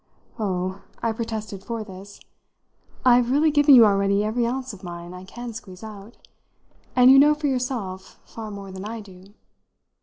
"Oh," 0.39 0.81
I 1.03 1.11
protested 1.11 1.63
for 1.63 1.83
this, 1.83 2.19
"I've 3.05 3.29
really 3.29 3.51
given 3.51 3.75
you 3.75 3.85
already 3.85 4.23
every 4.23 4.47
ounce 4.47 4.73
of 4.73 4.83
mine 4.83 5.13
I 5.13 5.25
can 5.25 5.53
squeeze 5.53 5.83
out. 5.83 6.17
And 6.95 7.11
you 7.11 7.19
know 7.19 7.35
for 7.35 7.45
yourself 7.45 8.19
far 8.25 8.49
more 8.49 8.71
than 8.71 8.83
I 8.83 9.01
do." 9.01 9.35